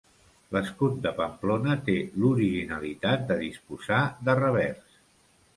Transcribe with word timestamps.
L'escut 0.55 0.95
de 1.03 1.11
Pamplona 1.19 1.75
té 1.91 1.97
l'originalitat 2.23 3.29
de 3.33 3.39
disposar 3.45 4.01
de 4.31 4.39
revers. 4.45 5.01